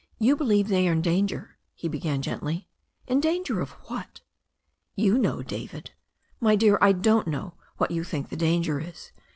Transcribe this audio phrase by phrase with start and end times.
[0.17, 2.67] "You believe they are in danger," he began gently,
[3.05, 4.21] "in danger of what?"
[4.95, 5.91] "You know, David."
[6.39, 9.11] "My dear, I don't know what you think the danger is.